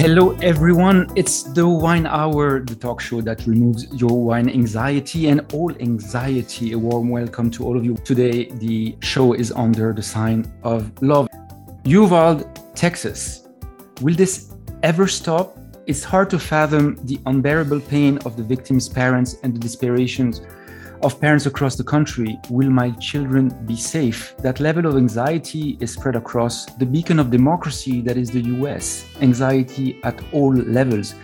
[0.00, 1.12] Hello, everyone.
[1.14, 6.72] It's the Wine Hour, the talk show that removes your wine anxiety and all anxiety.
[6.72, 7.96] A warm welcome to all of you.
[7.96, 11.28] Today, the show is under the sign of love.
[11.84, 13.46] Uvalde, Texas.
[14.00, 15.58] Will this ever stop?
[15.86, 20.40] It's hard to fathom the unbearable pain of the victims' parents and the desperations
[21.02, 24.36] of parents across the country will my children be safe?
[24.38, 29.06] That level of anxiety is spread across the beacon of democracy that is the US.
[29.20, 31.14] Anxiety at all levels,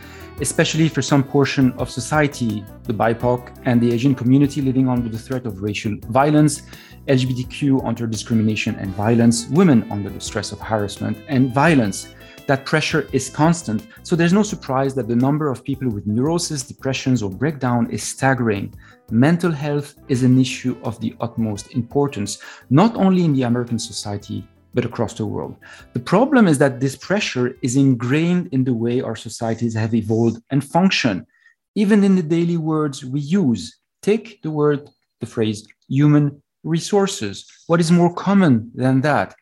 [0.41, 5.19] especially for some portion of society, the BIPOC and the Asian community living under the
[5.19, 6.63] threat of racial violence,
[7.09, 12.09] LGBTQ under discrimination and violence, women under the stress of harassment and violence
[12.47, 13.87] that pressure is constant.
[14.03, 18.03] So there's no surprise that the number of people with neurosis, depressions, or breakdown is
[18.03, 18.73] staggering
[19.11, 22.39] mental health is an issue of the utmost importance,
[22.71, 25.57] not only in the American society, but across the world.
[25.95, 30.43] The problem is that this pressure is ingrained in the way our societies have evolved
[30.51, 31.27] and function,
[31.75, 33.79] even in the daily words we use.
[34.03, 34.89] Take the word,
[35.21, 37.47] the phrase human resources.
[37.69, 39.35] What is more common than that?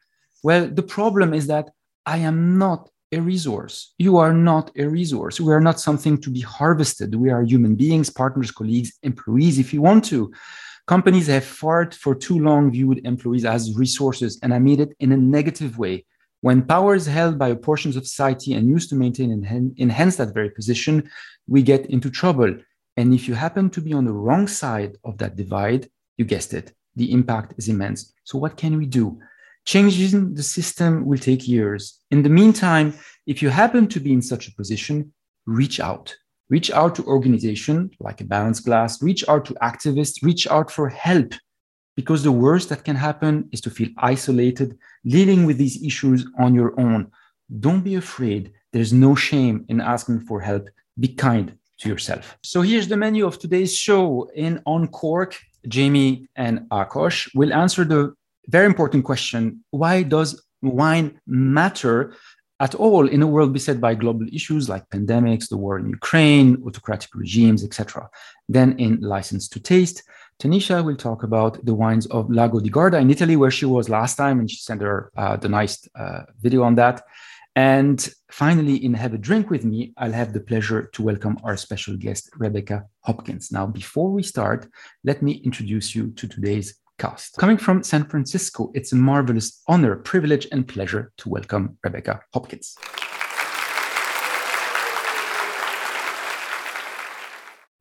[0.43, 1.71] Well, the problem is that
[2.07, 3.95] I am not a resource.
[3.99, 5.41] You are not a resource.
[5.41, 7.15] We are not something to be harvested.
[7.15, 10.33] We are human beings, partners, colleagues, employees, if you want to.
[10.87, 15.13] Companies have far for too long viewed employees as resources, and I made it in
[15.13, 16.05] a negative way.
[16.43, 20.35] When power is held by portions of society and used to maintain and enhance that
[20.35, 21.09] very position,
[21.47, 22.55] we get into trouble.
[22.99, 26.53] And if you happen to be on the wrong side of that divide, you guessed
[26.53, 28.13] it, the impact is immense.
[28.25, 29.19] So, what can we do?
[29.65, 32.01] Changing the system will take years.
[32.11, 32.95] In the meantime,
[33.27, 35.13] if you happen to be in such a position,
[35.47, 36.15] reach out.
[36.51, 40.91] Reach out to organizations like a balanced glass, reach out to activists, reach out for
[40.91, 41.33] help.
[41.97, 46.55] Because the worst that can happen is to feel isolated, dealing with these issues on
[46.55, 47.11] your own.
[47.61, 48.53] Don't be afraid.
[48.73, 50.69] There's no shame in asking for help.
[50.99, 52.37] Be kind to yourself.
[52.43, 54.29] So here's the menu of today's show.
[54.35, 55.39] In On Cork,
[55.73, 58.15] Jaime and Akosh will answer the
[58.49, 62.15] very important question why does wine matter
[62.61, 66.63] at all in a world beset by global issues like pandemics, the war in Ukraine,
[66.67, 68.09] autocratic regimes, etc.
[68.49, 70.03] Then in License to Taste,
[70.41, 73.89] Tanisha will talk about the wines of Lago di Garda in Italy, where she was
[73.89, 77.03] last time, and she sent her uh, the nice uh, video on that.
[77.57, 81.57] And finally, in Have a Drink with Me, I'll have the pleasure to welcome our
[81.57, 83.53] special guest, Rebecca Hopkins.
[83.53, 84.67] Now, before we start,
[85.05, 87.37] let me introduce you to today's cast.
[87.37, 92.77] Coming from San Francisco, it's a marvelous honor, privilege, and pleasure to welcome Rebecca Hopkins.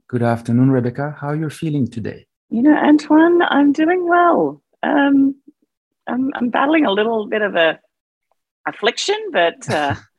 [0.08, 1.16] Good afternoon, Rebecca.
[1.20, 2.28] How are you feeling today?
[2.50, 4.62] You know, Antoine, I'm doing well.
[4.84, 5.36] Um,
[6.08, 7.80] I'm, I'm battling a little bit of a
[8.68, 9.96] affliction, but uh,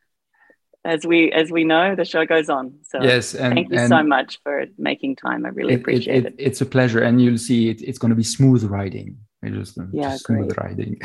[0.84, 2.74] as we as we know, the show goes on.
[2.82, 5.46] So yes, and, thank you so much for making time.
[5.46, 8.10] I really it, appreciate it, it, It's a pleasure, and you'll see it, it's going
[8.10, 9.16] to be smooth riding.
[9.44, 10.98] Just, yeah, just smooth riding.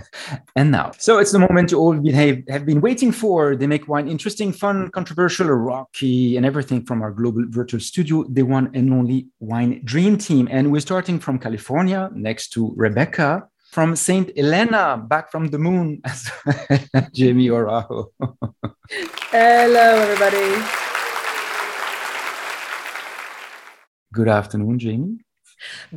[0.56, 3.54] and now, so it's the moment you all have, have been waiting for.
[3.54, 8.44] They make wine interesting, fun, controversial, rocky, and everything from our global virtual studio, the
[8.44, 10.48] one and only Wine Dream Team.
[10.50, 14.30] And we're starting from California, next to Rebecca, from St.
[14.36, 16.02] Helena, back from the moon,
[17.16, 18.12] Jaime Araujo.
[19.34, 20.62] Hello, everybody.
[24.12, 25.24] Good afternoon, Jaime.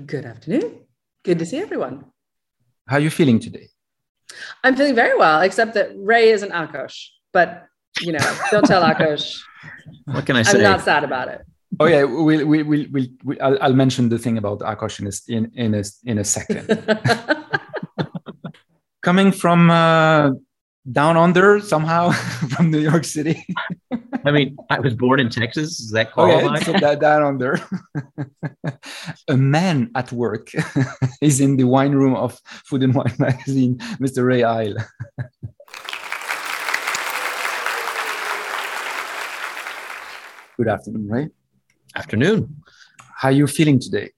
[0.06, 0.85] Good afternoon.
[1.22, 2.06] Good to see everyone.
[2.88, 3.68] How are you feeling today?
[4.63, 7.07] I'm feeling very well, except that Ray is an Akosh.
[7.34, 7.66] But,
[8.00, 9.38] you know, don't tell Akosh.
[10.06, 10.59] What can I say?
[10.59, 11.41] I'm not sad about it.
[11.81, 15.38] Oh yeah, we'll, we'll, we'll, we'll, I'll, I'll mention the thing about Akosh in a,
[15.38, 16.72] in, in a, in a second.
[19.01, 20.29] Coming from uh,
[20.91, 22.12] down under somehow
[22.51, 23.45] from New York City.
[24.24, 25.80] I mean, I was born in Texas.
[25.80, 26.56] Is that qualify?
[26.56, 27.59] Okay, so that down under.
[29.27, 30.50] a man at work
[31.21, 34.25] is in the wine room of Food and Wine magazine, Mr.
[34.25, 34.75] Ray Isle.
[40.57, 41.30] Good afternoon, Ray.
[41.95, 42.63] Afternoon.
[43.18, 44.12] How are you feeling today?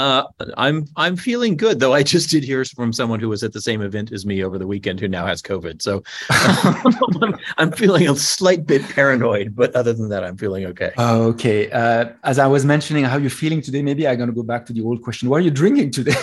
[0.00, 0.24] Uh,
[0.56, 1.92] I'm I'm feeling good, though.
[1.92, 4.56] I just did hear from someone who was at the same event as me over
[4.56, 5.82] the weekend who now has COVID.
[5.82, 10.92] So I'm, I'm, feeling a slight bit paranoid, but other than that, I'm feeling okay.
[10.98, 11.70] Okay.
[11.70, 13.82] Uh, as I was mentioning, how you're feeling today?
[13.82, 15.28] Maybe I'm going to go back to the old question.
[15.28, 16.16] What are you drinking today?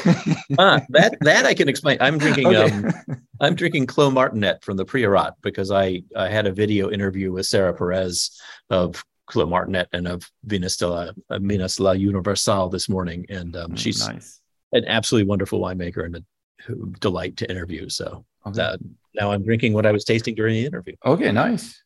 [0.58, 2.00] uh, that that I can explain.
[2.02, 2.48] I'm drinking.
[2.48, 2.72] Okay.
[2.72, 2.92] Um,
[3.42, 7.46] I'm drinking Clos Martinet from the Priorat because I I had a video interview with
[7.46, 8.32] Sara Pérez
[8.72, 13.56] of Clos Martinet and of Venus de la uh, Venus La Universal this morning, and
[13.56, 14.42] um, mm, she's nice.
[14.72, 16.24] an absolutely wonderful winemaker and a
[17.00, 17.88] delight to interview.
[17.90, 18.76] So okay.
[19.14, 20.96] now I'm drinking what I was tasting during the interview.
[21.06, 21.82] Okay, nice.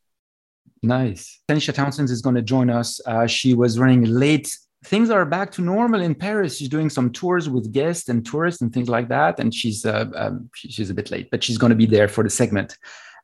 [0.83, 1.41] Nice.
[1.47, 2.99] Tanisha Townsend is going to join us.
[3.05, 4.49] Uh, she was running late.
[4.85, 6.57] Things are back to normal in Paris.
[6.57, 9.39] She's doing some tours with guests and tourists and things like that.
[9.39, 12.23] And she's uh, um, she's a bit late, but she's going to be there for
[12.23, 12.77] the segment.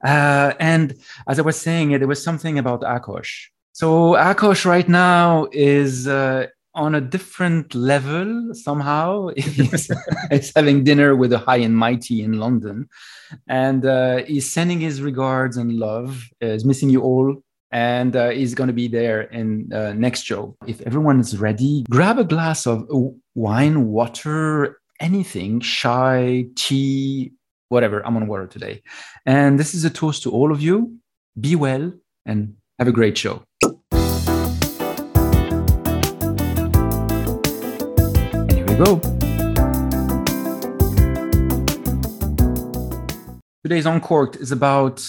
[0.05, 0.93] Uh, and
[1.27, 3.47] as I was saying, there was something about Akosh.
[3.77, 9.27] So Akosh right now is uh, on a different level somehow.
[9.37, 9.91] he's,
[10.55, 12.89] having dinner with the high and mighty in London,
[13.47, 16.27] and uh, he's sending his regards and love.
[16.41, 17.35] Uh, he's missing you all,
[17.69, 20.57] and uh, he's going to be there in uh, next show.
[20.65, 22.89] If everyone is ready, grab a glass of
[23.35, 27.31] wine, water, anything, chai, tea,
[27.69, 28.03] whatever.
[28.03, 28.81] I'm on water today,
[29.27, 30.97] and this is a toast to all of you.
[31.39, 31.93] Be well
[32.25, 33.43] and have a great show.
[38.77, 38.99] Go.
[43.63, 45.03] Today's Uncorked is about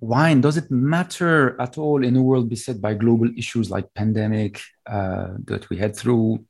[0.00, 0.40] wine.
[0.40, 5.28] Does it matter at all in a world beset by global issues like pandemic uh,
[5.46, 6.44] that we had through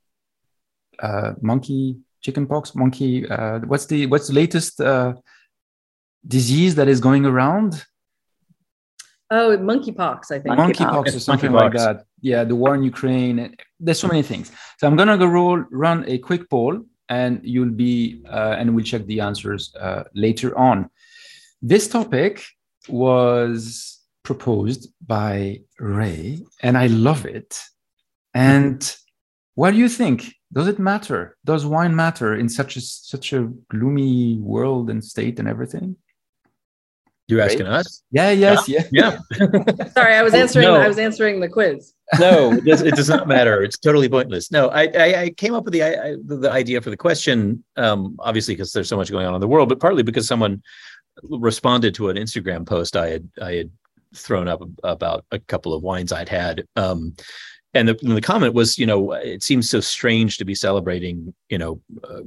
[0.98, 2.74] uh, monkey chickenpox?
[2.74, 3.28] Monkey.
[3.28, 5.14] Uh, what's the what's the latest uh,
[6.26, 7.84] disease that is going around?
[9.30, 10.56] Oh, monkeypox, I think.
[10.56, 11.54] Monkeypox or something monkeypox.
[11.54, 12.04] like that.
[12.20, 13.54] Yeah, the war in Ukraine.
[13.80, 14.52] There's so many things.
[14.78, 18.84] So I'm gonna go roll, run a quick poll, and you'll be, uh, and we'll
[18.84, 20.90] check the answers uh, later on.
[21.62, 22.44] This topic
[22.88, 27.60] was proposed by Ray, and I love it.
[28.34, 28.80] And
[29.54, 30.32] what do you think?
[30.52, 31.36] Does it matter?
[31.44, 35.96] Does wine matter in such a such a gloomy world and state and everything?
[37.28, 38.02] You're asking us?
[38.10, 38.30] Yeah.
[38.30, 38.68] Yes.
[38.68, 38.84] Yeah.
[38.90, 39.18] Yeah.
[39.38, 39.84] yeah.
[39.94, 40.66] Sorry, I was answering.
[40.66, 40.74] No.
[40.74, 41.92] I was answering the quiz.
[42.18, 43.62] No, it does, it does, not matter.
[43.62, 44.50] It's totally pointless.
[44.50, 48.16] No, I, I, I came up with the, I, the idea for the question, um,
[48.18, 50.62] obviously because there's so much going on in the world, but partly because someone
[51.22, 53.70] responded to an Instagram post I had I had
[54.14, 56.64] thrown up about a couple of wines I'd had.
[56.76, 57.14] Um,
[57.74, 61.32] and the, and the comment was, you know, it seems so strange to be celebrating,
[61.48, 62.22] you know, uh,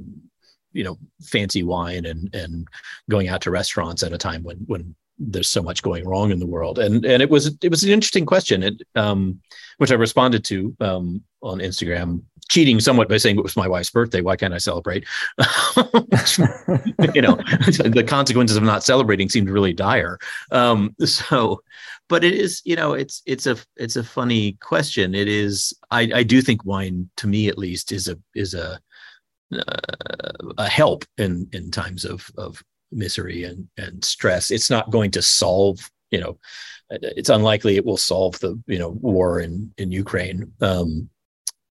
[0.74, 2.68] you know fancy wine and and
[3.08, 6.38] going out to restaurants at a time when when there's so much going wrong in
[6.38, 6.78] the world.
[6.78, 8.62] And and it was it was an interesting question.
[8.62, 9.40] It um
[9.78, 13.90] which i responded to um on instagram cheating somewhat by saying it was my wife's
[13.90, 14.20] birthday.
[14.20, 15.04] Why can't i celebrate?
[17.14, 20.18] You know the consequences of not celebrating seemed really dire.
[20.50, 21.62] Um so
[22.08, 25.14] but it is you know it's it's a it's a funny question.
[25.14, 28.80] It is i i do think wine to me at least is a is a
[29.52, 29.74] uh,
[30.58, 32.62] a help in in times of of
[32.94, 34.50] misery and and stress.
[34.50, 36.38] It's not going to solve, you know,
[36.90, 41.08] it's unlikely it will solve the you know war in in Ukraine, um,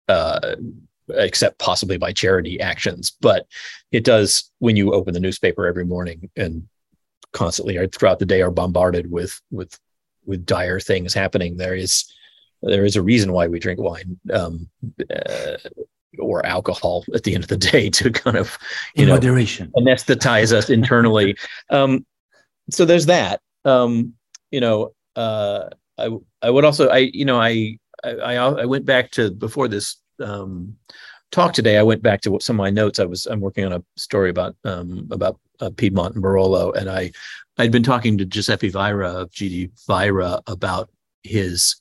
[0.08, 0.56] uh,
[1.14, 3.12] except possibly by charity actions.
[3.20, 3.46] But
[3.90, 6.68] it does when you open the newspaper every morning and
[7.32, 9.78] constantly or throughout the day are bombarded with with
[10.24, 11.56] with dire things happening.
[11.56, 12.04] There is
[12.62, 14.18] there is a reason why we drink wine.
[14.32, 14.68] Um,
[15.14, 15.56] uh,
[16.18, 18.58] or alcohol at the end of the day to kind of
[18.94, 19.72] you In know moderation.
[19.76, 21.36] anesthetize us internally.
[21.70, 22.04] Um,
[22.70, 23.40] so there's that.
[23.64, 24.14] Um,
[24.50, 25.68] you know uh,
[25.98, 26.10] I
[26.42, 30.76] I would also I you know I I I went back to before this um,
[31.30, 32.98] talk today I went back to some of my notes.
[32.98, 36.88] I was I'm working on a story about um, about uh, Piedmont and Barolo and
[36.88, 37.10] I
[37.58, 39.70] I'd been talking to Giuseppe Vajra of G.D.
[39.88, 40.90] Vajra about
[41.22, 41.76] his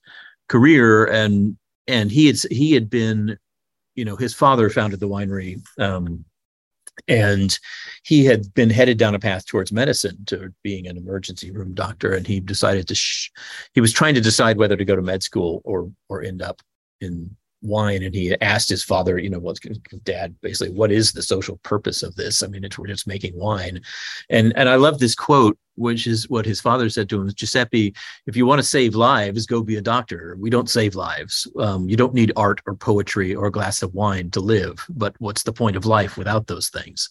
[0.47, 1.57] career and
[1.87, 3.37] and he had he had been
[3.95, 5.61] you know, his father founded the winery.
[5.79, 6.25] Um,
[7.07, 7.57] and
[8.03, 12.13] he had been headed down a path towards medicine to being an emergency room doctor
[12.13, 13.31] and he decided to sh-
[13.73, 16.61] he was trying to decide whether to go to med school or or end up
[16.99, 19.59] in wine and he asked his father you know what's
[20.03, 22.43] dad basically what is the social purpose of this?
[22.43, 23.81] I mean it's we're just making wine.
[24.29, 27.93] And and i love this quote which is what his father said to him giuseppe
[28.27, 30.35] if you want to save lives go be a doctor.
[30.39, 31.47] We don't save lives.
[31.57, 34.85] Um, you don't need art or poetry or a glass of wine to live.
[34.89, 37.09] But what's the point of life without those things?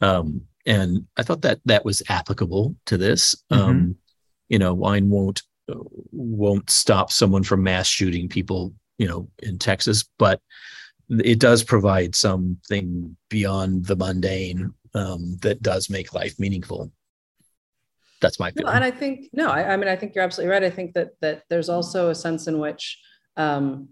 [0.00, 3.34] Um, and i thought that that was applicable to this.
[3.50, 3.62] Mm-hmm.
[3.62, 3.96] um,
[4.48, 5.42] you know wine won't
[6.12, 10.40] won't stop someone from mass shooting people you know in Texas, but
[11.08, 16.92] it does provide something beyond the mundane um, that does make life meaningful.
[18.20, 18.66] That's my feeling.
[18.66, 20.64] No, and I think no, I, I, mean I think you're absolutely right.
[20.64, 22.98] I think that that there's also a sense in which
[23.36, 23.88] um,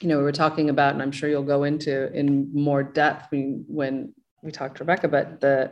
[0.00, 3.32] you know we were talking about, and I'm sure you'll go into in more depth
[3.32, 5.70] when when we talked to Rebecca, but the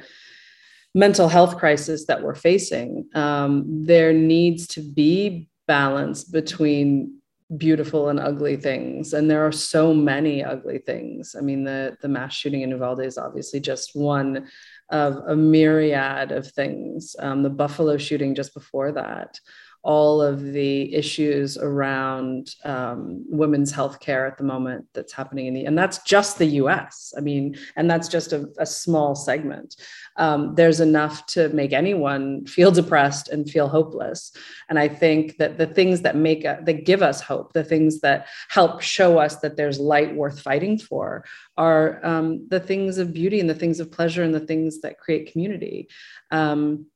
[0.95, 7.20] mental health crisis that we're facing, um, there needs to be balance between
[7.57, 11.35] beautiful and ugly things and there are so many ugly things.
[11.37, 14.49] I mean the the mass shooting in uvalde is obviously just one
[14.91, 17.17] of a myriad of things.
[17.19, 19.39] Um, the buffalo shooting just before that
[19.83, 25.55] all of the issues around um, women's health care at the moment that's happening in
[25.55, 29.77] the and that's just the us i mean and that's just a, a small segment.
[30.17, 34.33] Um, there's enough to make anyone feel depressed and feel hopeless.
[34.69, 38.01] And i think that the things that make a, that give us hope the things
[38.01, 41.25] that help show us that there's light worth fighting for
[41.57, 44.99] are um, the things of beauty and the things of pleasure and the things that
[44.99, 45.89] create community.
[46.31, 46.87] Um,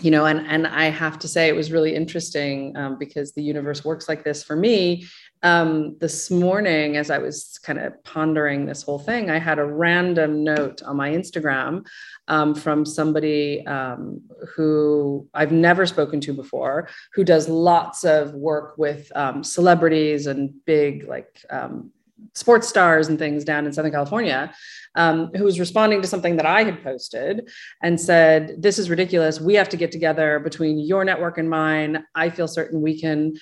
[0.00, 3.42] you know and and i have to say it was really interesting um, because the
[3.42, 5.06] universe works like this for me.
[5.44, 9.64] Um, this morning as i was kind of pondering this whole thing i had a
[9.64, 11.84] random note on my instagram
[12.28, 14.20] um, from somebody um,
[14.54, 20.54] who i've never spoken to before who does lots of work with um, celebrities and
[20.64, 21.90] big like um,
[22.34, 24.52] sports stars and things down in Southern California,
[24.94, 27.48] um, who was responding to something that I had posted
[27.82, 29.40] and said, This is ridiculous.
[29.40, 32.04] We have to get together between your network and mine.
[32.14, 33.34] I feel certain we can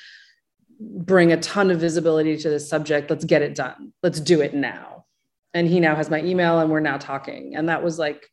[0.80, 3.10] bring a ton of visibility to this subject.
[3.10, 3.92] Let's get it done.
[4.02, 5.04] Let's do it now.
[5.52, 7.56] And he now has my email and we're now talking.
[7.56, 8.26] And that was like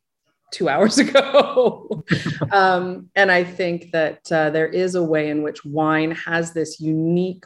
[0.50, 2.04] two hours ago.
[2.52, 6.80] um, and I think that uh, there is a way in which wine has this
[6.80, 7.44] unique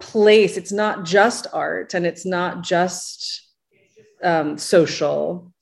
[0.00, 0.56] place.
[0.56, 3.42] It's not just art and it's not just
[4.22, 5.52] um, social.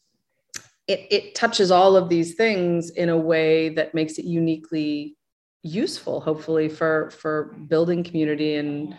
[0.89, 5.17] It, it touches all of these things in a way that makes it uniquely
[5.63, 8.97] useful, hopefully, for for building community and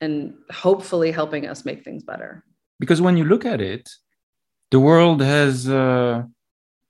[0.00, 2.44] and hopefully helping us make things better.
[2.78, 3.88] Because when you look at it,
[4.70, 6.24] the world has uh,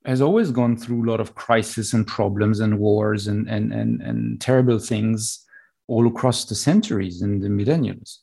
[0.05, 4.01] has always gone through a lot of crisis and problems and wars and and and,
[4.01, 5.45] and terrible things
[5.89, 8.19] all across the centuries and the millennials.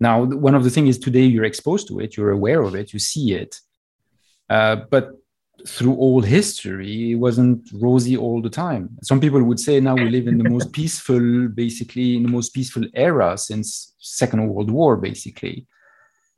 [0.00, 2.92] Now, one of the things is today you're exposed to it, you're aware of it,
[2.92, 3.60] you see it.
[4.50, 5.12] Uh, but
[5.66, 8.90] through all history, it wasn't rosy all the time.
[9.02, 12.50] Some people would say now we live in the most peaceful, basically, in the most
[12.54, 15.66] peaceful era since Second World War, basically.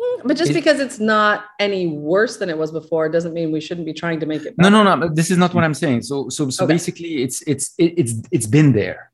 [0.00, 3.52] Hmm, but just it, because it's not any worse than it was before doesn't mean
[3.52, 4.56] we shouldn't be trying to make it.
[4.56, 4.70] Better.
[4.70, 5.08] No, no, no.
[5.08, 6.02] This is not what I'm saying.
[6.02, 6.74] So, so, so okay.
[6.74, 9.09] basically, it's it's it, it's it's been there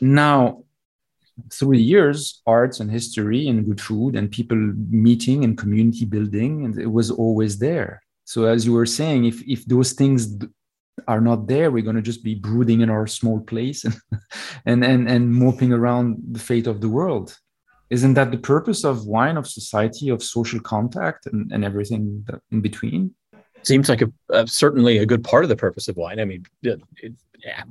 [0.00, 0.64] now,
[1.52, 4.56] through the years, arts and history and good food and people
[4.90, 8.02] meeting and community building, and it was always there.
[8.24, 10.36] So as you were saying, if if those things
[11.06, 13.96] are not there, we're going to just be brooding in our small place and
[14.66, 17.36] and and, and moping around the fate of the world.
[17.90, 22.60] Isn't that the purpose of wine, of society, of social contact, and, and everything in
[22.60, 23.14] between?
[23.68, 26.18] Seems like a, certainly a good part of the purpose of wine.
[26.18, 27.12] I mean, it, it,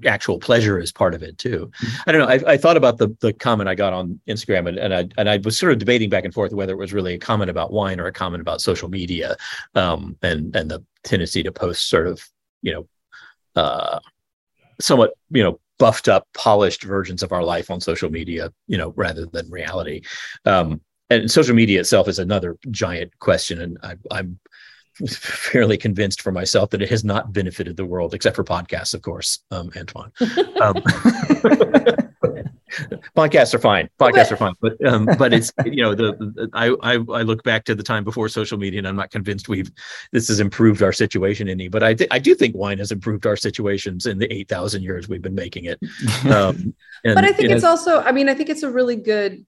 [0.05, 1.71] actual pleasure is part of it too.
[1.81, 2.09] Mm-hmm.
[2.09, 2.27] I don't know.
[2.27, 5.29] I, I, thought about the the comment I got on Instagram, and, and I and
[5.29, 7.73] I was sort of debating back and forth whether it was really a comment about
[7.73, 9.35] wine or a comment about social media,
[9.75, 12.21] um, and and the tendency to post sort of
[12.61, 12.87] you know,
[13.55, 13.99] uh,
[14.79, 18.93] somewhat you know buffed up, polished versions of our life on social media, you know,
[18.95, 20.01] rather than reality.
[20.45, 24.39] Um, and social media itself is another giant question, and I, I'm
[25.09, 29.01] fairly convinced for myself that it has not benefited the world, except for podcasts, of
[29.01, 30.11] course, um, Antoine.
[30.61, 30.75] Um,
[33.15, 33.89] podcasts are fine.
[33.99, 37.43] Podcasts are fine, but um, but it's you know the, the, I, I I look
[37.43, 39.71] back to the time before social media, and I'm not convinced we've
[40.11, 41.67] this has improved our situation any.
[41.67, 44.83] But I th- I do think wine has improved our situations in the eight thousand
[44.83, 45.79] years we've been making it.
[46.27, 48.01] Um, and, but I think it's also.
[48.01, 49.45] I mean, I think it's a really good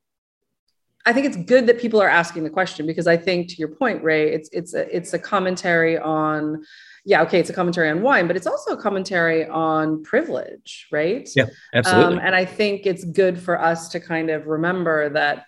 [1.05, 3.69] I think it's good that people are asking the question because I think to your
[3.69, 6.63] point, Ray, it's it's a it's a commentary on,
[7.05, 11.27] yeah, okay, it's a commentary on wine, but it's also a commentary on privilege, right?
[11.35, 12.17] Yeah, absolutely.
[12.17, 15.45] Um, and I think it's good for us to kind of remember that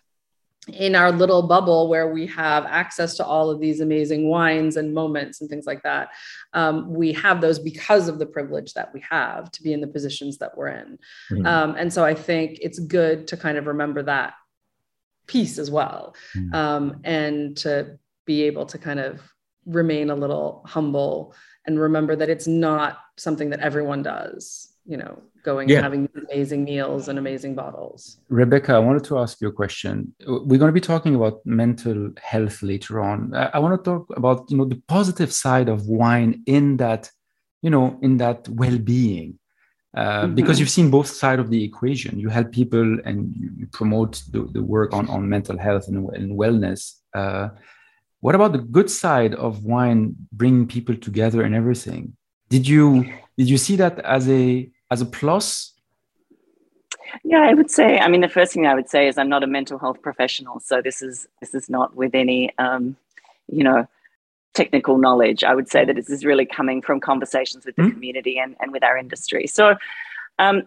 [0.68, 4.94] in our little bubble where we have access to all of these amazing wines and
[4.94, 6.10] moments and things like that
[6.54, 9.88] um, we have those because of the privilege that we have to be in the
[9.88, 11.00] positions that we're in
[11.32, 11.46] mm-hmm.
[11.48, 14.34] um, and so i think it's good to kind of remember that
[15.28, 16.16] piece as well.
[16.36, 16.54] Mm.
[16.54, 19.22] um, and to be able to kind of
[19.66, 21.34] remain a little humble
[21.66, 25.78] and remember that it's not something that everyone does you know going yeah.
[25.78, 28.20] and having amazing meals and amazing bottles.
[28.30, 30.14] Rebecca i wanted to ask you a question.
[30.28, 33.34] We're going to be talking about mental health later on.
[33.34, 37.10] I, I want to talk about you know the positive side of wine in that
[37.62, 39.40] you know in that well-being
[39.94, 40.36] uh, mm-hmm.
[40.36, 42.20] because you've seen both sides of the equation.
[42.20, 46.38] You help people and you, promote the, the, work on, on mental health and, and
[46.38, 47.00] wellness.
[47.14, 47.50] Uh,
[48.22, 52.16] what about the good side of wine bringing people together and everything?
[52.50, 55.74] Did you did you see that as a as a plus?
[57.24, 58.00] Yeah, I would say.
[58.00, 60.60] I mean, the first thing I would say is I'm not a mental health professional,
[60.60, 62.96] so this is this is not with any, um,
[63.48, 63.88] you know,
[64.54, 65.44] technical knowledge.
[65.44, 68.56] I would say that this is really coming from conversations with the mm community and,
[68.60, 69.48] and with our industry.
[69.48, 69.76] So,
[70.40, 70.64] um,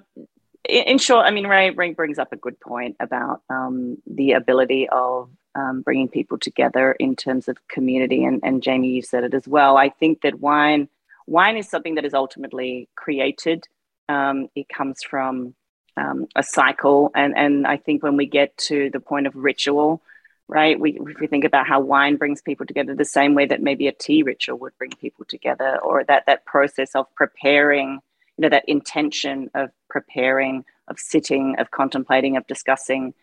[0.68, 4.88] in short, I mean, Ray, Ray brings up a good point about um, the ability
[4.88, 8.24] of um, bringing people together in terms of community.
[8.24, 9.76] And, and Jaime, you said it as well.
[9.76, 10.88] I think that wine
[11.26, 13.66] wine is something that is ultimately created.
[14.08, 15.54] Um, it comes from
[15.96, 20.02] um, a cycle, and and I think when we get to the point of ritual,
[20.48, 20.78] right?
[20.78, 23.88] We if we think about how wine brings people together, the same way that maybe
[23.88, 28.00] a tea ritual would bring people together, or that that process of preparing,
[28.36, 33.14] you know, that intention of preparing, of sitting, of contemplating, of discussing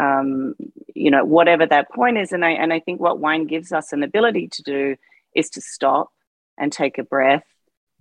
[0.00, 0.54] um,
[0.94, 2.32] you know, whatever that point is.
[2.32, 4.96] And I and I think what wine gives us an ability to do
[5.34, 6.12] is to stop
[6.58, 7.46] and take a breath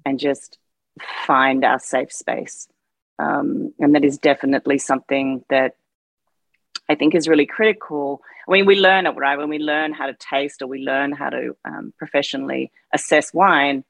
[0.06, 0.58] and just
[1.25, 2.68] find our safe space.
[3.20, 5.75] Um, and that is definitely something that
[6.90, 8.22] I think is really critical.
[8.48, 9.38] I mean, we learn it, right?
[9.38, 13.84] When we learn how to taste or we learn how to um, professionally assess wine,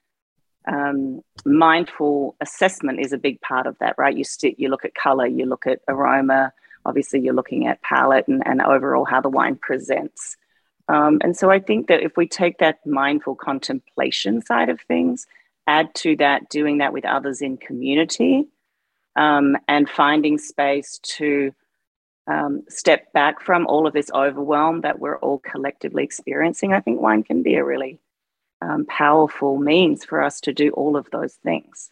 [0.68, 4.16] um, mindful assessment is a big part of that, right?
[4.16, 6.54] You sit, you look at color, you look at aroma,
[6.86, 10.38] obviously you're looking at palate and, and overall how the wine presents.
[10.88, 15.26] Um, and so I think that if we take that mindful contemplation side of things,
[15.66, 18.48] add to that doing that with others in community
[19.16, 21.54] um, and finding space to
[22.28, 27.02] um, step back from all of this overwhelm that we're all collectively experiencing, I think
[27.02, 28.00] wine can be a really
[28.62, 31.90] um, powerful means for us to do all of those things.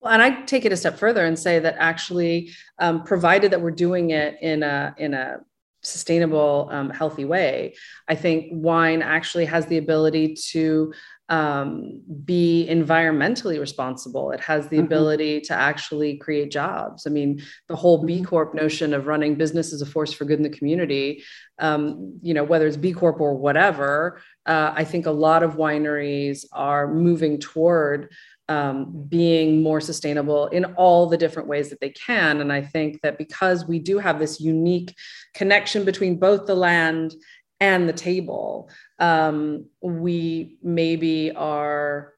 [0.00, 3.60] Well, and I take it a step further and say that actually, um, provided that
[3.60, 5.40] we're doing it in a in a
[5.86, 7.74] sustainable, um, healthy way,
[8.08, 10.92] I think wine actually has the ability to
[11.28, 14.30] um, be environmentally responsible.
[14.30, 14.86] It has the mm-hmm.
[14.86, 17.06] ability to actually create jobs.
[17.06, 18.24] I mean, the whole B mm-hmm.
[18.24, 21.24] Corp notion of running business as a force for good in the community,
[21.58, 25.56] um, you know, whether it's B Corp or whatever, uh, I think a lot of
[25.56, 28.12] wineries are moving toward
[28.48, 32.40] um, being more sustainable in all the different ways that they can.
[32.40, 34.94] And I think that because we do have this unique
[35.34, 37.14] connection between both the land
[37.60, 42.14] and the table, um, we maybe are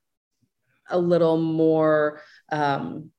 [0.91, 2.21] a little more.
[2.51, 3.11] Um,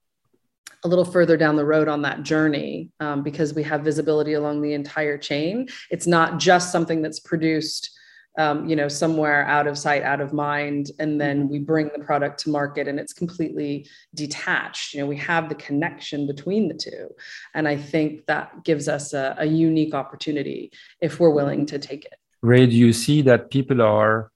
[0.86, 4.62] a little further down the road on that journey um, because we have visibility along
[4.62, 5.68] the entire chain.
[5.92, 7.99] It's not just something that's produced
[8.38, 11.52] um, you know, somewhere out of sight, out of mind, and then mm-hmm.
[11.52, 14.94] we bring the product to market and it's completely detached.
[14.94, 17.10] You know, we have the connection between the two.
[17.54, 22.06] And I think that gives us a, a unique opportunity if we're willing to take
[22.06, 22.16] it.
[22.42, 24.32] Ray, do you see that people are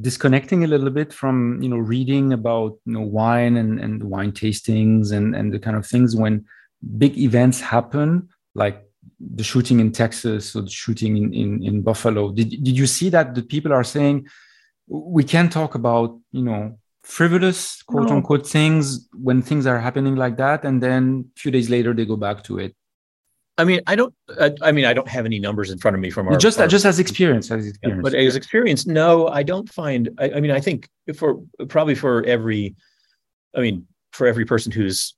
[0.00, 4.30] disconnecting a little bit from you know reading about you know wine and, and wine
[4.30, 6.44] tastings and and the kind of things when
[6.98, 8.84] big events happen like
[9.34, 12.32] the shooting in Texas or the shooting in, in, in Buffalo.
[12.32, 14.26] Did, did you see that the people are saying
[14.88, 18.16] we can't talk about, you know, frivolous quote no.
[18.16, 22.04] unquote things when things are happening like that and then a few days later they
[22.04, 22.76] go back to it
[23.58, 26.00] i mean i don't I, I mean i don't have any numbers in front of
[26.00, 29.26] me from our just our, just as experience as experience yeah, but as experience no
[29.28, 32.76] i don't find I, I mean i think for probably for every
[33.56, 35.14] i mean for every person who's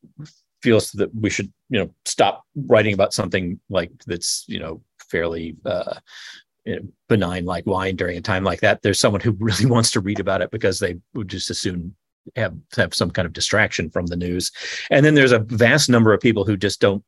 [0.65, 5.55] feels that we should you know stop writing about something like that's you know fairly
[5.67, 6.01] uh,
[6.65, 8.81] you know, benign like wine during a time like that.
[8.81, 11.95] There's someone who really wants to read about it because they would just as soon
[12.37, 14.51] have have some kind of distraction from the news.
[14.91, 17.05] And then there's a vast number of people who just don't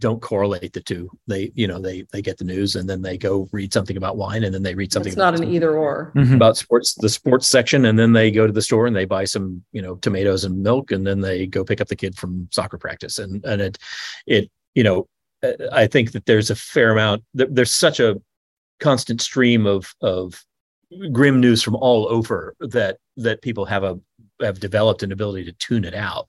[0.00, 1.10] don't correlate the two.
[1.28, 4.16] They, you know, they they get the news and then they go read something about
[4.16, 5.10] wine and then they read something.
[5.10, 6.34] It's not an either or mm-hmm.
[6.34, 9.24] about sports, the sports section, and then they go to the store and they buy
[9.24, 12.48] some, you know, tomatoes and milk, and then they go pick up the kid from
[12.50, 13.78] soccer practice, and and it,
[14.26, 15.06] it, you know,
[15.72, 17.22] I think that there's a fair amount.
[17.34, 18.20] There's such a
[18.80, 20.42] constant stream of of
[21.12, 24.00] grim news from all over that that people have a
[24.40, 26.26] have developed an ability to tune it out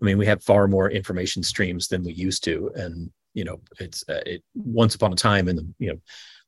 [0.00, 3.60] I mean, we have far more information streams than we used to, and you know,
[3.80, 6.00] it's uh, it once upon a time in the you know,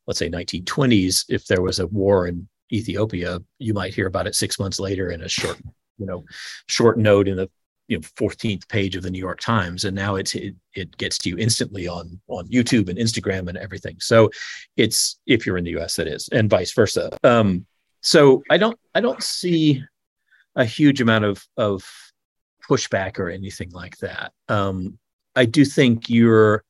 [0.06, 4.34] let's say 1920s, if there was a war in Ethiopia, you might hear about it
[4.34, 5.58] six months later in a short,
[5.98, 6.24] you know,
[6.68, 7.50] short note in the
[7.88, 11.18] you know 14th page of the New York Times, and now it's it, it gets
[11.18, 13.96] to you instantly on on YouTube and Instagram and everything.
[14.00, 14.30] So
[14.76, 15.96] it's if you're in the U.S.
[15.96, 17.10] that is, and vice versa.
[17.24, 17.66] Um,
[18.00, 19.84] so I don't I don't see
[20.54, 21.84] a huge amount of of
[22.70, 24.33] pushback or anything like that.
[24.48, 24.98] Um,
[25.35, 26.64] I do think you're,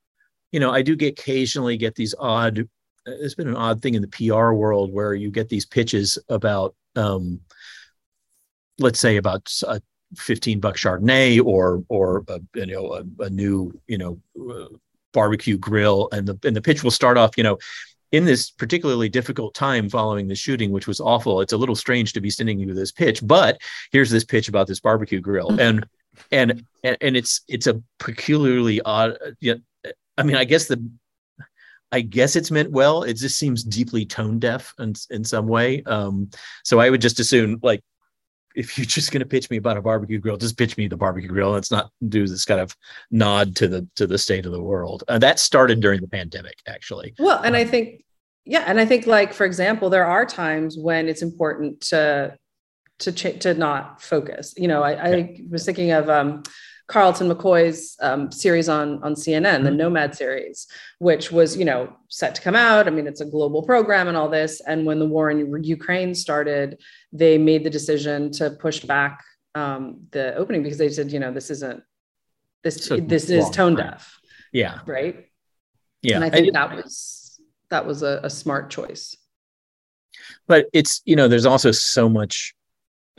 [0.51, 2.67] you know, I do get occasionally get these odd.
[3.05, 6.75] There's been an odd thing in the PR world where you get these pitches about,
[6.97, 7.41] um,
[8.79, 9.81] let's say, about a
[10.17, 14.69] 15 buck Chardonnay or or a, you know a, a new you know uh,
[15.13, 17.59] barbecue grill, and the and the pitch will start off, you know,
[18.12, 22.12] in this particularly difficult time following the shooting, which was awful, it's a little strange
[22.14, 23.61] to be sending you this pitch, but
[23.92, 25.49] here's this pitch about this barbecue grill.
[25.51, 25.61] Mm-hmm.
[25.61, 25.87] And
[26.33, 29.16] and, and and it's it's a peculiarly odd.
[29.40, 30.85] You know, I mean, I guess the
[31.92, 33.03] I guess it's meant well.
[33.03, 35.83] It just seems deeply tone deaf in, in some way.
[35.85, 36.31] Um,
[36.64, 37.83] so I would just assume like
[38.55, 40.97] if you're just going to pitch me about a barbecue grill, just pitch me the
[40.97, 41.51] barbecue grill.
[41.51, 42.77] Let's not do this kind of
[43.11, 45.05] nod to the to the state of the world.
[45.09, 47.15] Uh, that started during the pandemic, actually.
[47.19, 48.05] Well, and I think,
[48.45, 52.37] yeah, and I think like for example, there are times when it's important to
[53.01, 54.55] to ch- to not focus.
[54.57, 56.43] You know, I, I was thinking of um,
[56.90, 59.64] Carlton McCoy's um, series on on CNN, mm-hmm.
[59.64, 60.66] the Nomad series,
[60.98, 62.88] which was you know set to come out.
[62.88, 64.61] I mean, it's a global program and all this.
[64.61, 66.81] And when the war in Ukraine started,
[67.12, 69.22] they made the decision to push back
[69.55, 71.83] um, the opening because they said, you know, this isn't
[72.64, 74.18] this so this is tone deaf.
[74.53, 74.81] Yeah.
[74.85, 75.29] Right.
[76.03, 76.16] Yeah.
[76.16, 79.16] And I think that was that was a, a smart choice.
[80.48, 82.53] But it's you know, there's also so much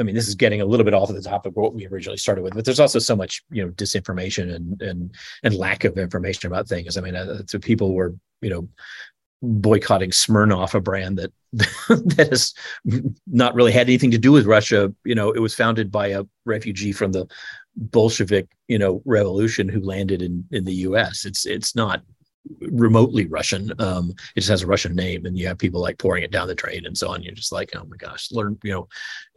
[0.02, 1.88] I mean, this is getting a little bit off of the topic of what we
[1.88, 5.84] originally started with, but there's also so much, you know, disinformation and and and lack
[5.84, 6.98] of information about things.
[6.98, 8.68] I mean, uh, so people were, you know,
[9.42, 12.54] boycotting Smirnoff, a brand that that has
[13.28, 14.94] not really had anything to do with Russia.
[15.06, 17.28] You know, it was founded by a refugee from the
[17.76, 21.26] Bolshevik, you know, revolution who landed in in the U.S.
[21.26, 22.04] It's it's not
[22.60, 23.71] remotely Russian.
[23.80, 26.47] Um, it just has a Russian name, and you have people like pouring it down
[26.47, 27.23] the drain and so on.
[27.23, 28.58] You're just like, oh my gosh, learn.
[28.63, 28.88] You know,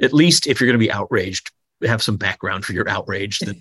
[0.01, 1.51] at least if you're going to be outraged,
[1.85, 3.41] have some background for your outrage.
[3.41, 3.57] That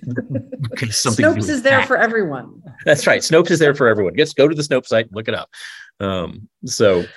[0.91, 2.61] something Snopes is there for everyone.
[2.85, 3.21] That's right.
[3.21, 4.15] Snopes is there for everyone.
[4.15, 5.49] Just go to the Snopes site, look it up.
[5.99, 7.09] Um, so, but,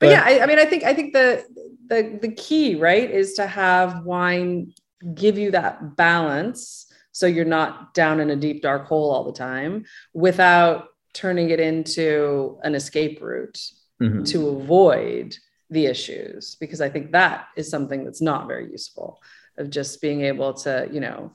[0.00, 1.44] but yeah, I, I mean, I think I think the
[1.88, 4.72] the the key right is to have wine
[5.14, 9.32] give you that balance so you're not down in a deep dark hole all the
[9.32, 13.58] time without turning it into an escape route
[14.02, 14.24] mm-hmm.
[14.24, 15.36] to avoid
[15.70, 19.20] the issues because i think that is something that's not very useful
[19.56, 21.32] of just being able to you know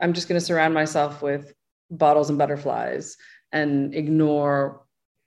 [0.00, 1.52] i'm just going to surround myself with
[1.90, 3.16] bottles and butterflies
[3.52, 4.82] and ignore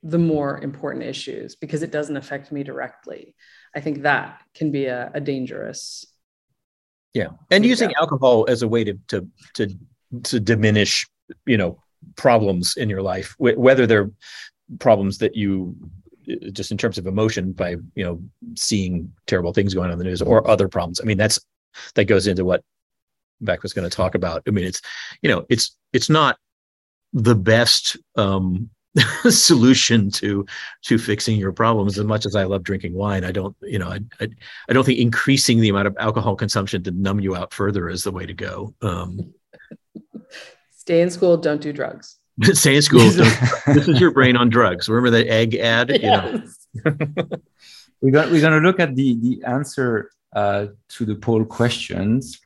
[0.06, 3.36] the more important issues because it doesn't affect me directly.
[3.76, 6.06] I think that can be a, a dangerous
[7.16, 7.30] yeah.
[7.50, 9.74] And using alcohol as a way to to to
[10.24, 11.08] to diminish
[11.46, 11.82] you know
[12.16, 14.12] problems in your life, whether they're
[14.80, 15.76] problems that you
[16.52, 18.22] just in terms of emotion by you know
[18.56, 21.00] seeing terrible things going on in the news or other problems.
[21.00, 21.40] I mean, that's
[21.96, 22.64] that goes into what
[23.42, 24.44] Beck was going to talk about.
[24.48, 24.82] I mean, it's
[25.22, 26.38] you know, it's it's not
[27.14, 28.70] the best um,
[29.30, 30.46] solution to
[30.84, 31.98] to fixing your problems.
[31.98, 34.28] As much as I love drinking wine, I don't you know I, I,
[34.70, 38.04] I don't think increasing the amount of alcohol consumption to numb you out further is
[38.04, 38.74] the way to go.
[38.82, 39.34] Um,
[40.86, 42.18] Stay in school, don't do drugs.
[42.54, 43.00] Stay in school.
[43.66, 44.88] this is your brain on drugs.
[44.88, 45.90] Remember that egg ad?
[45.90, 46.68] Yes.
[46.74, 46.92] You know.
[48.02, 52.40] we're, going, we're going to look at the, the answer uh, to the poll questions.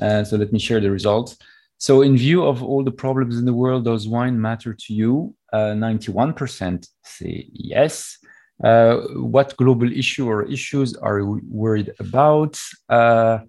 [0.00, 1.36] Uh, so let me share the results.
[1.76, 5.34] So, in view of all the problems in the world, does wine matter to you?
[5.52, 8.16] Uh, 91% say yes.
[8.64, 12.58] Uh, what global issue or issues are you worried about?
[12.88, 13.40] Uh,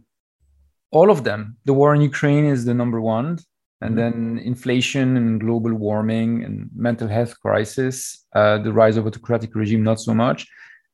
[0.91, 1.55] all of them.
[1.63, 3.39] The war in Ukraine is the number one
[3.83, 9.53] and then inflation and global warming and mental health crisis, uh, the rise of autocratic
[9.55, 10.47] regime, not so much.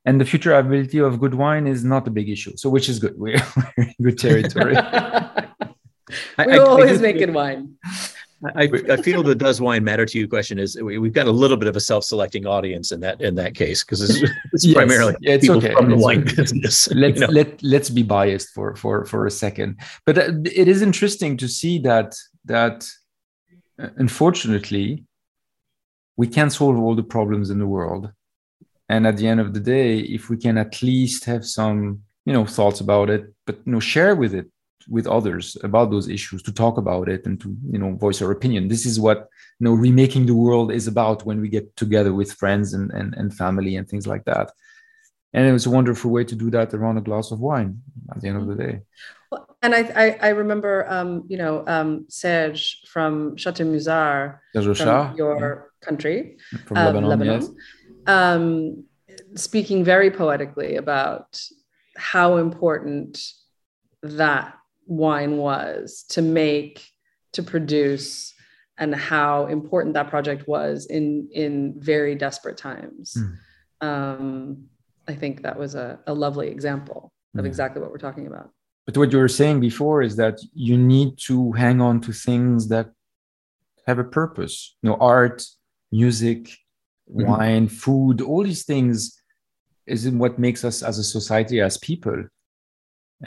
[0.05, 2.57] And the future ability of good wine is not a big issue.
[2.57, 3.13] So, which is good.
[3.17, 3.41] We're,
[3.77, 4.73] we're in good territory.
[4.73, 4.79] we
[6.37, 7.75] I, always I, make good wine.
[8.55, 11.31] I, I feel the does wine matter to you question is we, have got a
[11.31, 14.73] little bit of a self-selecting audience in that in that case because it's, it's yes.
[14.73, 15.73] primarily yeah, it's people okay.
[15.73, 16.35] from the wine okay.
[16.35, 16.87] business.
[16.93, 17.33] Let's you know?
[17.33, 21.49] let let's be biased for for for a second, but uh, it is interesting to
[21.49, 22.87] see that that
[23.81, 25.05] uh, unfortunately
[26.17, 28.11] we can't solve all the problems in the world.
[28.89, 32.33] And at the end of the day if we can at least have some you
[32.33, 34.47] know thoughts about it but you know share with it
[34.89, 38.31] with others about those issues to talk about it and to you know voice our
[38.31, 38.67] opinion.
[38.67, 39.27] This is what
[39.59, 43.13] you know remaking the world is about when we get together with friends and and,
[43.15, 44.51] and family and things like that.
[45.33, 48.21] And it was a wonderful way to do that around a glass of wine at
[48.21, 48.79] the end of the day.
[49.31, 55.17] Well, and I, I, I remember, um, you know, um, Serge from Chateau Musar, from
[55.17, 55.85] your yeah.
[55.85, 57.51] country, from um, Lebanon, Lebanon yes.
[58.07, 58.83] um,
[59.35, 61.41] speaking very poetically about
[61.97, 63.21] how important
[64.01, 66.85] that wine was to make,
[67.33, 68.33] to produce,
[68.77, 73.17] and how important that project was in in very desperate times.
[73.17, 73.37] Mm.
[73.85, 74.69] Um,
[75.07, 77.47] I think that was a, a lovely example of mm.
[77.47, 78.51] exactly what we're talking about.
[78.89, 82.69] But what you were saying before is that you need to hang on to things
[82.69, 82.89] that
[83.85, 84.75] have a purpose.
[84.81, 85.45] You know, art,
[85.91, 86.45] music,
[87.07, 87.29] mm-hmm.
[87.29, 89.15] wine, food, all these things
[89.85, 92.23] is what makes us as a society, as people.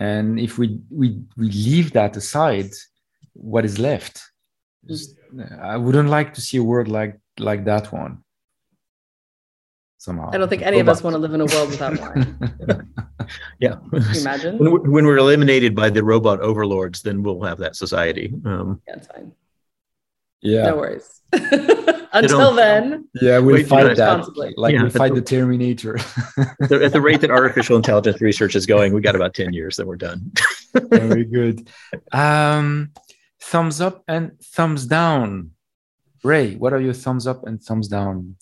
[0.00, 2.72] And if we we we leave that aside,
[3.34, 4.20] what is left?
[4.88, 5.14] Just,
[5.60, 8.24] I wouldn't like to see a world like like that one.
[9.98, 10.30] Somehow.
[10.32, 12.92] I don't think any of us want to live in a world without wine.
[13.58, 13.76] yeah.
[14.20, 14.58] imagine?
[14.58, 18.32] When, when, we're eliminated by the robot overlords, then we'll have that society.
[18.44, 19.32] Um, yeah, it's fine.
[20.40, 20.70] Yeah.
[20.70, 21.20] No worries.
[22.12, 24.36] Until then, yeah, we'll fight that.
[24.58, 25.96] Like yeah, we fight the, the Terminator.
[26.38, 29.86] at the rate that artificial intelligence research is going, we got about ten years, then
[29.86, 30.30] we're done.
[30.74, 31.68] Very good.
[32.12, 32.92] Um,
[33.40, 35.52] thumbs up and thumbs down.
[36.22, 38.36] Ray, what are your thumbs up and thumbs down?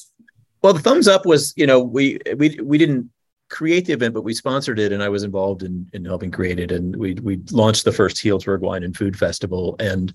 [0.62, 3.10] Well, the thumbs up was, you know, we we we didn't
[3.50, 6.58] create the event, but we sponsored it, and I was involved in in helping create
[6.58, 6.72] it.
[6.72, 10.12] And we we launched the first Healdsburg Wine and Food Festival, and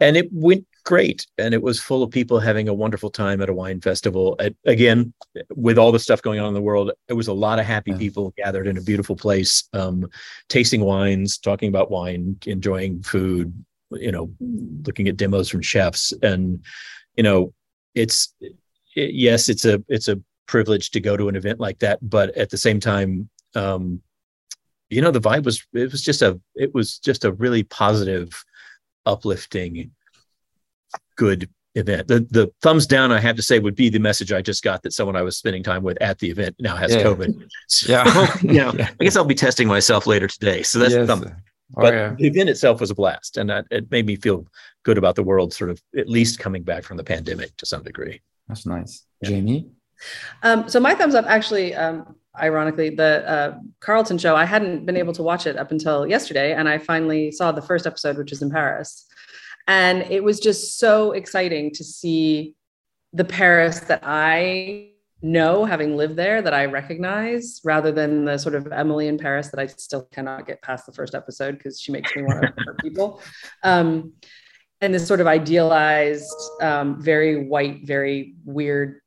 [0.00, 3.48] and it went great and it was full of people having a wonderful time at
[3.48, 5.12] a wine festival at, again
[5.50, 7.92] with all the stuff going on in the world it was a lot of happy
[7.92, 7.98] yeah.
[7.98, 10.08] people gathered in a beautiful place um,
[10.48, 13.52] tasting wines talking about wine enjoying food
[13.92, 14.28] you know
[14.84, 16.64] looking at demos from chefs and
[17.16, 17.52] you know
[17.94, 21.98] it's it, yes it's a it's a privilege to go to an event like that
[22.02, 24.00] but at the same time um,
[24.90, 28.44] you know the vibe was it was just a it was just a really positive
[29.06, 29.90] uplifting
[31.16, 32.08] good event.
[32.08, 34.82] The the thumbs down I have to say would be the message I just got
[34.82, 37.02] that someone I was spending time with at the event now has yeah.
[37.02, 37.48] COVID.
[37.68, 38.36] So, yeah.
[38.42, 38.90] you know, yeah.
[39.00, 40.62] I guess I'll be testing myself later today.
[40.62, 41.06] So that's yes.
[41.06, 41.24] thumb.
[41.24, 42.14] Oh, but yeah.
[42.18, 44.46] the event itself was a blast and that, it made me feel
[44.82, 47.82] good about the world sort of at least coming back from the pandemic to some
[47.82, 48.20] degree.
[48.46, 49.06] That's nice.
[49.24, 49.70] Jaime?
[50.42, 54.96] Um, so my thumbs up actually um, ironically the uh, carlton show i hadn't been
[54.96, 58.32] able to watch it up until yesterday and i finally saw the first episode which
[58.32, 59.06] is in paris
[59.68, 62.54] and it was just so exciting to see
[63.12, 64.88] the Paris that I
[65.20, 69.48] know, having lived there, that I recognize, rather than the sort of Emily in Paris
[69.48, 72.52] that I still cannot get past the first episode because she makes me want to
[72.64, 73.22] hurt people.
[73.62, 74.14] Um,
[74.80, 79.01] and this sort of idealized, um, very white, very weird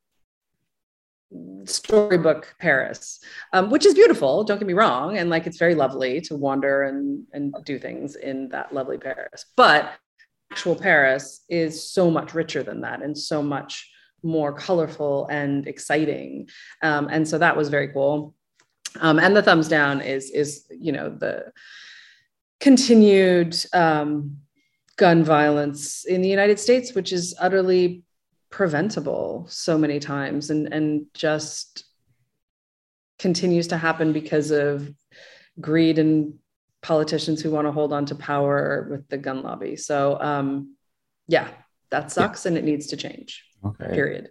[1.65, 3.19] storybook Paris,
[3.53, 4.43] um, which is beautiful.
[4.43, 8.15] Don't get me wrong, and like it's very lovely to wander and and do things
[8.15, 9.45] in that lovely Paris.
[9.55, 9.91] But
[10.51, 13.91] actual Paris is so much richer than that and so much
[14.23, 16.49] more colorful and exciting.
[16.81, 18.33] Um, and so that was very cool.
[19.01, 21.51] Um, and the thumbs down is is you know the
[22.59, 24.37] continued um,
[24.97, 28.03] gun violence in the United States, which is utterly
[28.49, 31.85] preventable so many times and and just
[33.19, 34.89] continues to happen because of
[35.59, 36.33] greed and
[36.81, 39.75] politicians who want to hold on to power with the gun lobby.
[39.75, 40.75] So um,
[41.27, 41.47] yeah,
[41.89, 42.49] that sucks yeah.
[42.49, 43.43] and it needs to change.
[43.65, 43.93] Okay.
[43.93, 44.29] Period.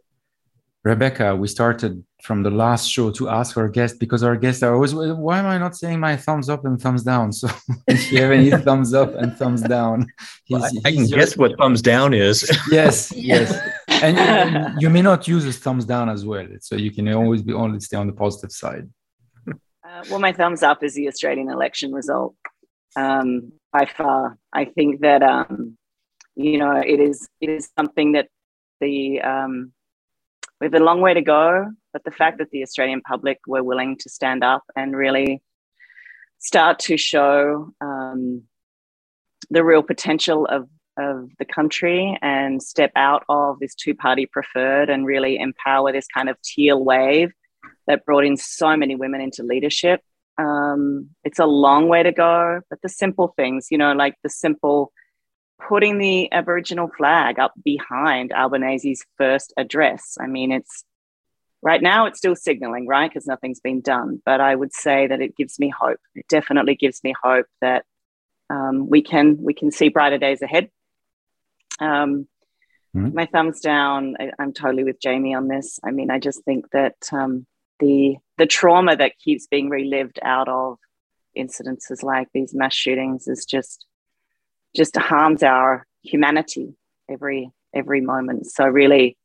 [0.85, 4.75] Rebecca, we started from the last show to ask our guests because our guests are
[4.75, 7.33] always, why am I not saying my thumbs up and thumbs down?
[7.33, 7.49] So
[7.89, 10.07] if you have any thumbs up and thumbs down,
[10.51, 12.51] well, I, I can guess what thumbs down is.
[12.71, 13.59] yes, yes.
[14.05, 16.47] And you, you, may not use a thumbs down as well.
[16.61, 18.89] So you can always be only stay on the positive side.
[19.49, 22.35] Uh, well, my thumbs up is the Australian election result
[22.97, 24.39] um, by far.
[24.53, 25.77] I think that um,
[26.37, 28.29] you know it is it is something that
[28.81, 29.73] the um,
[30.61, 33.63] we have a long way to go, but the fact that the Australian public were
[33.63, 35.43] willing to stand up and really
[36.39, 38.43] start to show um,
[39.51, 44.91] the real potential of of the country and step out of this two party preferred
[44.91, 47.33] and really empower this kind of teal wave
[47.87, 50.01] that brought in so many women into leadership.
[50.39, 54.31] Um, it's a long way to go, but the simple things, you know, like the
[54.31, 54.93] simple
[55.69, 60.17] putting the Aboriginal flag up behind Albanese's first address.
[60.21, 60.85] I mean, it's
[61.63, 63.11] right now it's still signaling, right?
[63.11, 64.21] Because nothing's been done.
[64.25, 65.99] But I would say that it gives me hope.
[66.15, 67.85] It definitely gives me hope that
[68.51, 70.71] um, we can we can see brighter days ahead.
[71.81, 72.29] Um,
[72.97, 73.15] mm-hmm.
[73.15, 74.17] My thumbs down.
[74.19, 75.79] I, am totally with Jaime on this.
[75.85, 77.47] I mean, I just think that um,
[77.81, 80.79] the the trauma that keeps being relived out of
[81.37, 83.87] incidences like these mass shootings is just
[84.75, 86.75] just harms our humanity
[87.09, 89.17] every every moment so really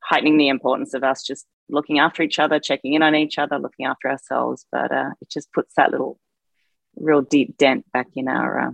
[0.00, 3.58] heightening the importance of us just looking after each other checking in on each other
[3.58, 6.18] looking after ourselves but uh, it just puts that little
[6.96, 8.70] real deep dent back in our uh,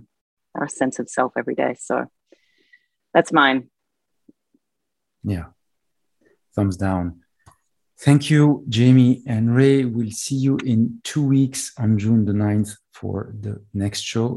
[0.55, 2.05] our sense of self every day so
[3.15, 3.59] that's mine
[5.23, 5.45] yeah
[6.55, 7.05] thumbs down
[7.97, 9.85] Thank you, Jaime and Ray.
[9.85, 14.27] We'll see you in two weeks on June the 9th for the next show.